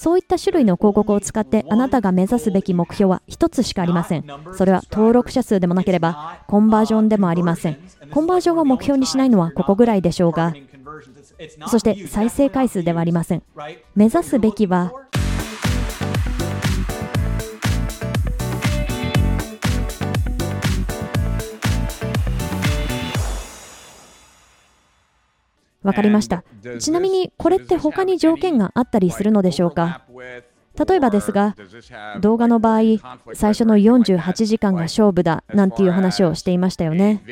[0.00, 4.24] そういった種類の広告を使ってあなたが目指すべき目標は1つしかありません。
[4.54, 7.76] それは登録者数でもなければコンバージョンでもありません。
[8.10, 10.54] コンバージョンを目標にしないのはここぐらいでしょうが、
[11.66, 13.42] そして再生回数ではありません。
[13.94, 14.90] 目指すべきは
[25.82, 26.44] わかりました。
[26.78, 30.02] ちなみに、これって他に条件があったりするのでしょうか？
[30.88, 31.56] 例えばですが、
[32.20, 32.80] 動画の場合、
[33.34, 37.22] 最初の48時間が勝負だなんていう話をしていましたよね。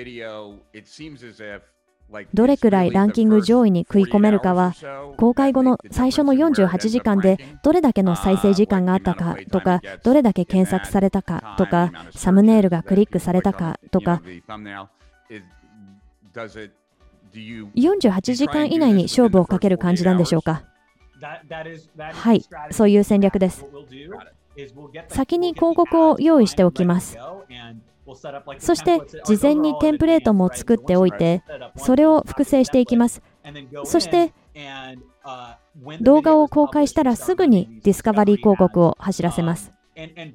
[2.33, 4.75] どれくらいランキング上位に食い込めるかは、
[5.19, 14.23] 公開後の最初の48時間でどれだけの再生時間があったかとか、どれだけ検索されたかとか、サムネイルがクリックされたかとか、
[17.75, 20.65] 48時間以内に勝負をかける感じなんでしょうか？
[22.13, 23.65] はい、そういう戦略です。
[25.09, 27.19] 先に広告を用意しておきます。
[28.59, 31.43] そして事前にテンプレートも作っておいて、
[31.77, 33.23] それを複製していきます。
[33.85, 34.33] そして
[36.01, 39.73] 動画を公開したらすぐにディスカバリー広告を走らせます。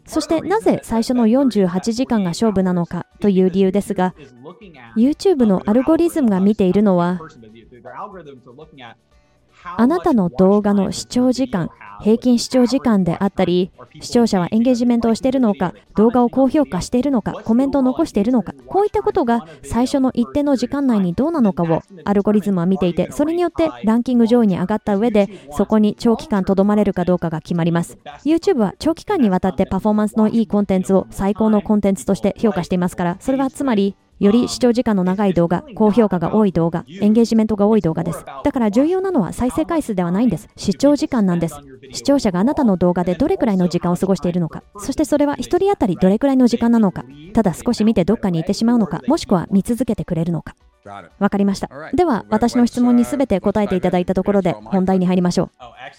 [0.06, 4.14] そしてなぜ最初の48時間が勝負なのかという理由ですが、
[4.98, 7.20] YouTube のアルゴリズムが見ているのは、
[9.66, 11.70] あなたの動画の視聴時間、
[12.02, 27.98] 平均視聴時間であったり、視聴者はエンゲージメントをしているのか、動画を高評価しているのか、コメントを残しているのか、こういったことが最初の一定の時間内にどうなのかをアルゴリズムは見ていて、それによってランキング上位に上がった上で、そこに長期間とどまれるかどうかが決まります。
[28.26, 38.24] YouTube は長期間にわたってパフォーマンスのいいコンテンツを最高のコンテンツとして評価していますから、それはつまりより視聴時間の長い動画、高評価が多い動画、エンゲージメントが多い動画です。
[38.44, 40.48] だから重要なのは再生回数ではないんです。
[40.56, 41.56] 視聴時間なんです。
[41.92, 47.04] 視聴者があなたの動画でどれくらいの時間を過ごしているのか、そしてそれは1人当たりどれくらいの時間なのか、
[47.34, 50.56] ただ少し見てどっかに行ってしまうのか、もしくは見続けてくれるのか。
[51.20, 51.70] わかりました。
[51.94, 55.50] では、私の質問にすべて答えていただいたところで本題に入りましょ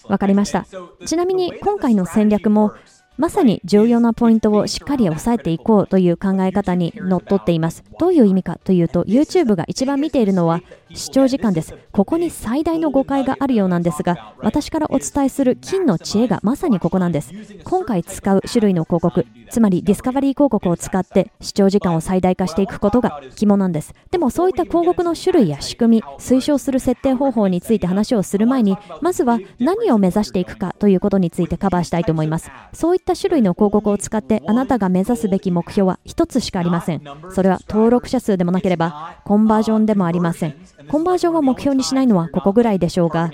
[0.08, 0.12] う。
[0.12, 0.66] わかりました。
[1.06, 2.72] ちなみに今回の戦略も
[3.16, 7.84] まさに重要なポイントをしっかり押さえていこうという考え方にのっとっています。
[8.00, 10.60] どういう意味かというと、YouTube が一番見ているのは
[10.92, 11.76] 視聴時間です。
[11.92, 17.32] ここに最大の誤解があるようなんですが、私からお伝えする金の知恵がまさにここなんです。
[17.62, 23.94] 今回使う種類の広告、つまりディスカバリー広告を使って視聴時間を最大化していくことが肝なんです。
[24.10, 32.50] でもそういった広告の種類や仕組み、推奨する設定方法について話をする前に、まずは何を目指していくかということについてカバーしたいと思います。
[32.72, 37.02] そういっった種類の広告を使ってあなたが目指すべき目標は一つしかありません。
[37.30, 40.56] それは登録者数でもなければコンバージョンでもありません。
[40.88, 43.30] コンバージョンを目標にしないのはここぐらいでしょうが、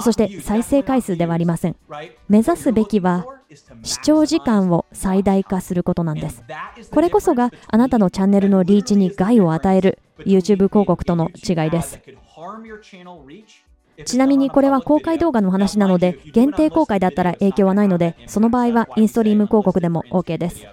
[0.00, 1.76] そして再生回数ではありません。
[2.28, 3.24] 目指すべきは
[3.82, 6.44] 視聴時間を最大化することなんです。
[6.90, 11.98] これこそがあなたのチャンネルのリーチに害を与える YouTube 広告との違いです。
[14.04, 20.66] ちなみにこれは公開動画の話なので、限定公開だったら影響はないので、その場合はインストリーム広告でも OK です。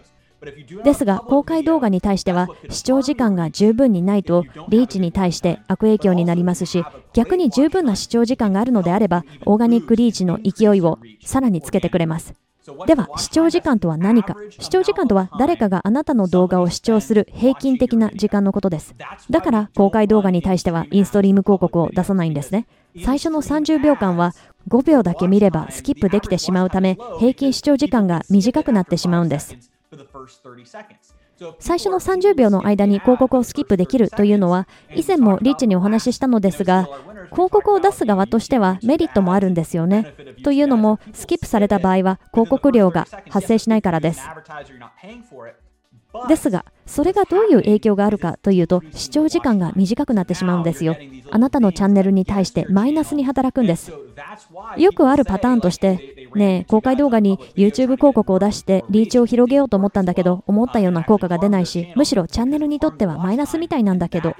[0.83, 6.83] ですが、公開動画に対しては視聴時間が十分にないとリーチに対して悪影響になりますし、
[7.13, 12.46] 逆に十分な視聴時間があるのであれば、オーガニックリーチの勢いをさらにつけてくれます。
[12.85, 14.35] では、視聴時間とは何か？
[14.59, 18.93] 視聴時間とは誰かがあなたの動画を視聴する平均的な時間のことです。
[19.29, 22.67] だから、公開動画に対してはインストリーム広告を出さないんですね。
[23.03, 24.33] 最初の30秒間は
[24.67, 29.55] 5秒だけ見ればスキップできてしまうため、平均視聴時間が短くなってしまうんです。
[31.59, 36.89] 最初の30秒の間に広告をスキップできるというのは、以前もリッチにお話ししたのですが、
[37.31, 40.13] 広告を出す側としてはメリットもあるんですよね。
[40.43, 44.21] というのも、スキップされた場合は広告料が発生しないからです。
[46.27, 50.95] ですが、それがどういう影響があるかというと、視聴時間が短くなってしまうんですよ。
[51.29, 53.91] あなたのチャンネルに対してマイナスに働くんです。
[54.77, 64.33] よくあるパターンとして、ねえ、公開動画に YouTube 広告を出してリーチを広げようと思ったんだけど、思ったような効果が出ないし、むしろチャンネルにとってはマイナスみたいなんだけど、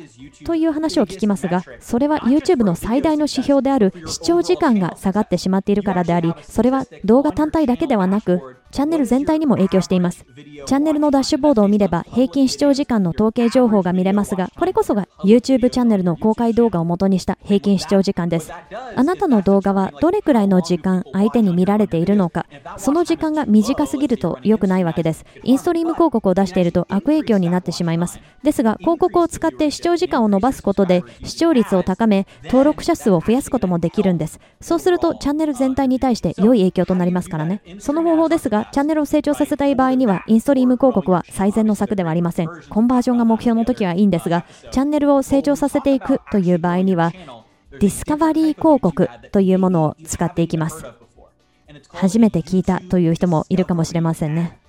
[0.46, 10.26] という話を聞きますが、それは YouTube の最大の指標である視聴時間が下がってしまっているからであり、それは動画単体だけではなく、チャンネル全体にも影響しています。
[10.66, 18.52] チャンネルのダッシュボードを見れば平均視聴時間の統計情報が見れますが、これこそが YouTube チャンネルの公開動画を元にした平均視聴時間です。
[18.96, 22.46] あなたの動画はどれくらいの時間相手に見られているのか、
[22.78, 25.26] その時間が短すぎると良くないわけです。
[25.44, 28.20] インストリーム広告を出していると悪影響になってしまいます。
[28.44, 34.40] ですが、広告を使って視聴時間を伸ばすことで視聴率を高め、登録者数を増やすこともできるんです。
[34.62, 37.62] そうするとチャンネル全体に対して良い影響となりますからね。
[37.80, 42.50] その方法ですが、チャンネルを成長させたい場合には、インストリーム広告は最善の策ではありません。
[42.70, 47.12] コンバージョンが目標の時はいいんですが、チャンネルを成長させていくという場合には、
[47.72, 50.86] ディスカバリー広告というものを使っていきます。
[51.90, 54.60] 初めて聞いたという人もいるかもしれませんね。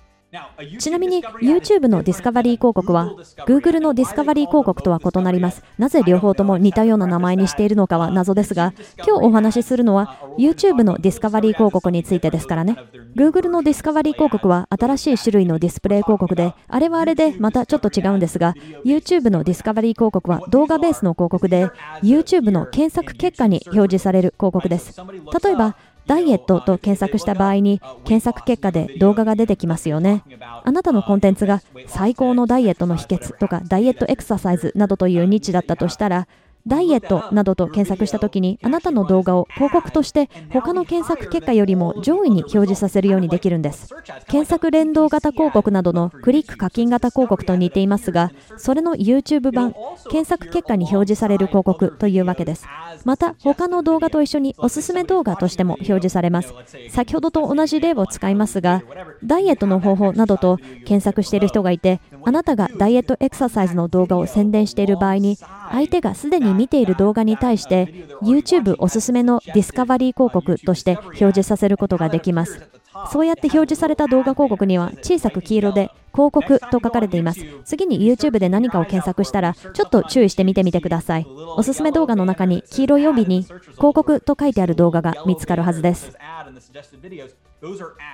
[0.77, 3.15] ちなみに YouTube のディスカバリー広告は
[3.47, 5.63] Google のディスカバリー広告とは異なります。
[5.79, 12.77] なぜ両方とも似たような名前にしているのかは謎ですが、今日お話しするのは YouTube のディスカバリー広告についてですからね。
[13.15, 18.53] Google のディスカバリー広告は新しい種類のディスプレイ広告で、あれはあれでまたちょっと違うんですが、
[18.85, 21.69] YouTube のディスカバリー広告は動画ベースの広告で、
[22.03, 24.95] YouTube の検索結果に表示される広告です。
[25.43, 25.75] 例えば、
[26.09, 30.23] ダイエットと検索した場合に検索結果で動画が出てきますよね。
[30.41, 36.27] あなたのコンテンツが最高のダイエットの秘訣とかダイエットエクササイズなどというニッチだったとしたら
[36.69, 43.93] ダイエットなどと検索したときにあなたの動画を広告として他の検索結果よりも上位に表示させるようにできるんです。
[44.27, 49.73] 検索連動型広告などのクリック課金型広告と似ていますが、それの YouTube 版、
[50.11, 52.67] 検索結果に表示される広告というわけです。
[53.03, 56.53] また他の動画と一緒におすすめ動画としても表示されます。
[56.89, 58.83] 先ほどと同じ例を使いますが、
[59.23, 65.37] ダイエットの方法などと検索している人がいて、あなたがダイエットエクササイズの動画を宣伝している場合に、
[65.71, 67.85] 相手がすでに見ている動画に対して
[68.21, 72.67] YouTube おすすめのディスカバリー広告として表示させることができます。
[73.13, 77.45] そうやって表示された動画広告には小さく黄色で広告と書かれています。
[77.63, 81.25] 次に YouTube で何かを検索したらちょっと注意して見てみてください。
[81.55, 86.11] おすすめ動画の中に黄色い帯に広告と書いてある動画が見つかるはずです。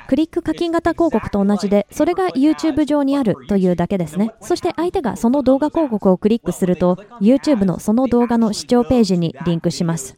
[0.07, 4.33] クリック課金型広告と同じで、それが YouTube 上にあるというだけですね。
[4.41, 10.17] そして相手がその動画広告をクリックすると、YouTube のその動画の視聴ページにリンクします。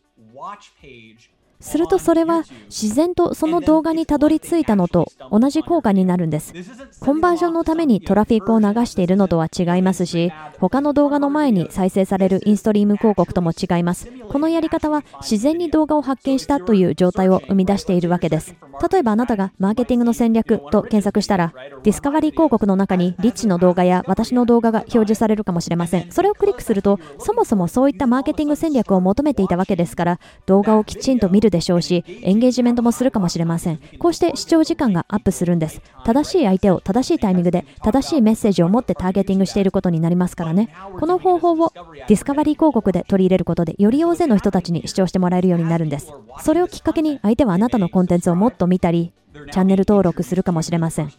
[1.68, 6.54] するとそれは自然とその動画にたどり着いたのと同じ効果になるんです。
[7.00, 14.10] コンバージョンのためにトラフィックを流しているのとは違いますし、他の動画の前に再生されるインストリーム広告とも違います。
[14.30, 18.56] このやり方は自然に動画を発見したという状態を生み出しているわけです。
[18.92, 21.54] 例えばあなたがマーケティングの戦略と検索したら、
[21.84, 26.12] ディスカバリー広告の中にリッチの動画や私の動画が表示されるかもしれません。
[26.12, 33.80] それをクリックすると、そもそもそういったマーケティング戦略を求めていたわけですから、動画をきちんと見るでしょうし、エンゲージメントもするかもしれません。
[33.98, 35.81] こうして視聴時間がアップするんです。
[36.06, 40.69] 正しい相手を正しいタイミングで正しいメッセージを持ってターゲティングしていることになりますからね。
[41.00, 41.74] この方法を
[42.07, 46.13] ディスカバリー広告で取り入れることで、より大勢の人たちに視聴してもらえるようになるんです。
[46.42, 49.13] それをきっかけに相手はあなたのコンテンツをもっと見たり、
[49.51, 51.12] チャンネル登録するかもしれません。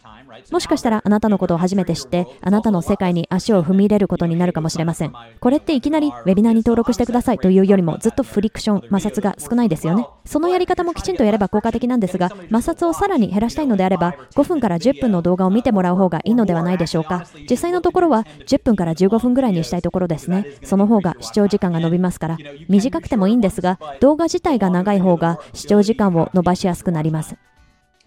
[0.51, 5.13] もしかしたらあなたのことを初めて知って、あなたの世界に足を踏み入れることになるかもしれません。
[5.39, 10.07] これっていきなりウェビナーに登録してくださいというよりもずっとフリクション、摩擦が少ないですよね。
[10.25, 17.25] そのやり方もきちんとやれば効果的なんですが、摩擦をさらに減らしたいのであれば、5分から10分の動画を見てもらう方がいいのではないでしょうか。
[17.49, 20.45] 実際のところは10分から15分ぐらいにしたいところですね。
[20.63, 22.37] その方が視聴時間が伸びますから、
[22.67, 27.35] 短くてもいいんですが、動画自体が長い方が視聴時間を伸ばしやすくなります。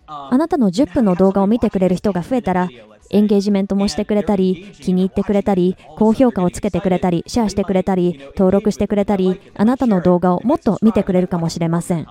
[0.07, 2.69] あなたの10分の動画を見てくれる人が増えたら、
[3.11, 12.07] エンゲージメントもしてくれたり、気に入ってくれたり、高評価をつけてくれたり、シェアしてくれたり、登録してくれたり、あなたの動画をもっと見てくれるかもしれません。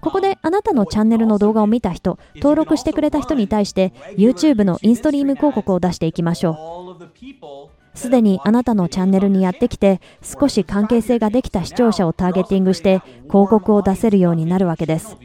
[0.00, 7.98] ここであなたのチャンネルの動画を見た人、登録してくれた人に対して YouTube のインストリーム広告を出していきましょう。
[7.98, 15.18] すでにあなたのチャンネルにやってきて少し関係性ができた視聴者をターゲティングして広告を出せるようになるわけです。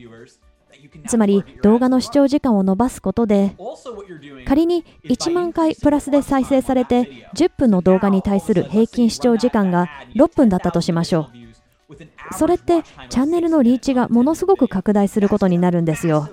[1.08, 3.56] つまり動画の視聴時間を伸ばすことで
[4.46, 11.46] 仮に1万回プラスで再生されて10分の動画に対する平均視聴時間が6分だったとしましょう。
[12.34, 16.30] それってチャンネルのリーチがものすごく拡大することになるんですよ。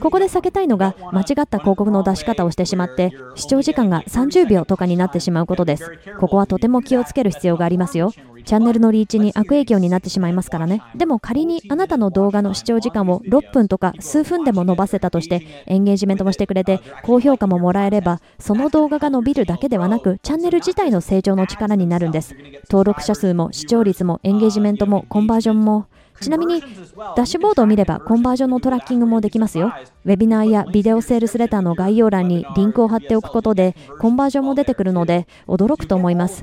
[0.00, 5.90] ここで避けたいのが間違った広告の出し方をしてしまって視聴時間が30秒とかになってしまうことです。
[6.18, 8.12] ここはとても気をつける必要がありますよ。
[8.44, 10.82] チャンネルのリーチに悪影響になってしまいますからね。
[10.94, 22.34] でも仮にあなたの動画の視聴時間を6分とか数分でも伸ばせたとしてエンゲージメントもしてくれて高評価ももらえればその動画が伸びるだけではなくチャンネル自体の成長の力になるんです。
[22.70, 25.86] 登録者数も視聴率もエンゲージメントもコンバージョンも
[26.20, 29.72] ちなみに、ダッシュボードを見ればコンバージョンのトラッキングもできますよ。
[30.04, 36.42] ウェビナーやビデオセールスレターの概要欄にリンクを貼っておくことで、コンバージョンも出てくるので、驚くと思います。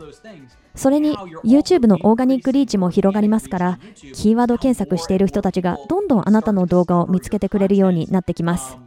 [0.76, 3.80] それに YouTube のオーガニックリーチも広がりますから
[4.14, 8.78] キーワード検索している人たちがどんどんあなたの動画を見つけてくれるようになってきます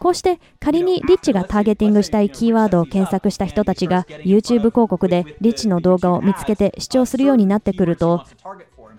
[0.00, 8.24] こうして仮にリッチがターゲティングしたいキーワードを検索した人たちが YouTube 広告でリッチの動画を見つけて視聴するようになってくると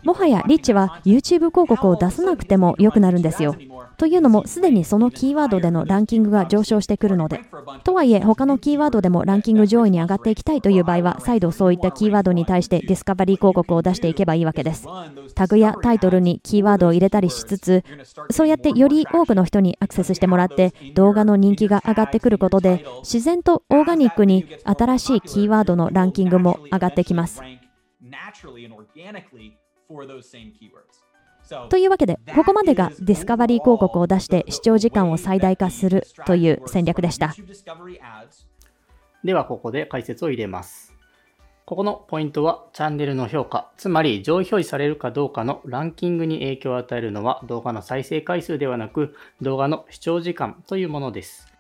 [0.07, 3.57] もはやリッチは YouTube 広告を出さなくても良くなるんですよ。
[3.97, 7.41] というのも、すでにそのキーワードでのランキングが上昇してくるので。
[7.83, 14.87] とはいえ、他のキーワードでもランキング上位に上がっていきたいという場合は、再度そういったキーワードに対してディスカバリー広告を出していけばいいわけです。
[15.35, 17.83] タグやタイトルにキーワードを入れたりしつつ、
[18.29, 27.41] そうやってより多くの人にアクセスしてもらって、動画の人気が上がってくることで、自然とオーガニックに新しいキーワードのランキングも上がってきます。
[31.69, 37.33] というわけで、ここまでがディスカバリー広告を出して視聴時間を最大化するという戦略でした。
[39.23, 40.93] では、ここで解説を入れます。
[41.65, 51.56] ここのポイントはチャンネルの評価、つまり上位表示されるかどうかのランキングに影響を与えるのは動画の再生回数ではなく動画の視聴時間というものです。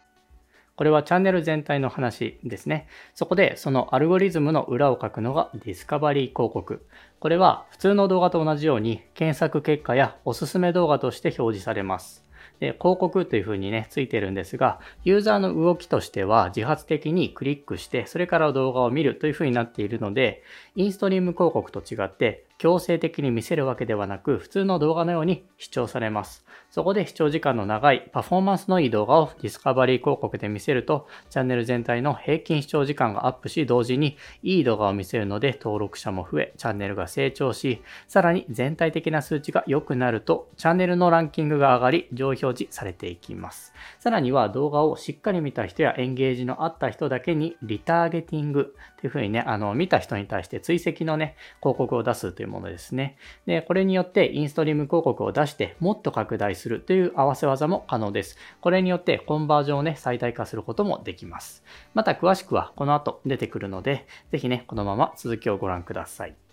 [0.77, 2.87] これはチャンネル全体の話ですね。
[3.15, 6.85] そこでそのアルゴリズムの裏を書くのがディスカバリー広告。
[7.19, 12.23] これは普通の動画と同じように検索結果やおすすめ動画として表示されます。
[12.59, 20.43] で広告というふうにね、ついてるんですが、ユーザーの動きとしては自発的にクリックして、それから動画を見るというふうになっているので、
[20.75, 26.45] インストリーム広告と違って、強制的に見せるわけではなく、普通の動画のように視聴されます。
[26.69, 43.73] そこで視聴時間の長い、パフォーマンスのいい動画をディスカバリー広告で見せると、チャンネル全体の平均視聴時間がアップし、同時にいい動画を見せるので登録者も増え、チャンネルが成長し、さらに全体的な数値が良くなると、チャンネルのランキングが上がり、上位表示されていきます。
[43.99, 53.17] さらには動画をしっかり見た人やエンゲージのあった人だけにリターゲティングというふうにね、あの、見た人に対して追跡のね、広告を出すといういうものですね。
[53.45, 58.37] で、これによってインストリーム広告を出してもっと拡大するという合わせ技も可能です。
[58.61, 61.63] これによってコンバージョンをね、最大化することもできます。
[61.93, 66.46] また詳しくはこの後出てくるので、ぜひね、このまま続きをご覧ください。